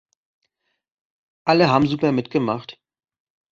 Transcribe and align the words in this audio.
Alle 1.45 1.69
haben 1.69 1.85
super 1.85 2.11
mitgemacht. 2.11 2.79